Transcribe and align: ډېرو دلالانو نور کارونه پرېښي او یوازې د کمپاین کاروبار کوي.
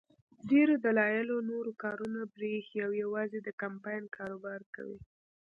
ډېرو 0.49 0.73
دلالانو 0.85 1.35
نور 1.49 1.65
کارونه 1.83 2.21
پرېښي 2.35 2.77
او 2.85 2.91
یوازې 3.03 3.39
د 3.43 3.49
کمپاین 3.61 4.03
کاروبار 4.17 4.61
کوي. 4.75 4.99